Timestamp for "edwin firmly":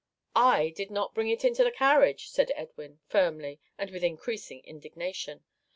2.55-3.59